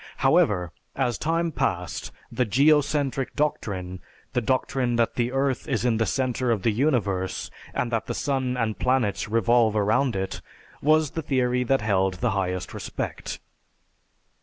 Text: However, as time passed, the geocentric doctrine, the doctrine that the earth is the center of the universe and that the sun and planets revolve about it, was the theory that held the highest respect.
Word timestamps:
However, 0.17 0.71
as 0.95 1.19
time 1.19 1.51
passed, 1.51 2.11
the 2.31 2.43
geocentric 2.43 3.35
doctrine, 3.35 3.99
the 4.33 4.41
doctrine 4.41 4.95
that 4.95 5.13
the 5.13 5.31
earth 5.31 5.67
is 5.67 5.83
the 5.83 6.07
center 6.07 6.49
of 6.49 6.63
the 6.63 6.71
universe 6.71 7.51
and 7.71 7.91
that 7.91 8.07
the 8.07 8.15
sun 8.15 8.57
and 8.57 8.79
planets 8.79 9.29
revolve 9.29 9.75
about 9.75 10.15
it, 10.15 10.41
was 10.81 11.11
the 11.11 11.21
theory 11.21 11.63
that 11.65 11.81
held 11.81 12.15
the 12.15 12.31
highest 12.31 12.73
respect. 12.73 13.39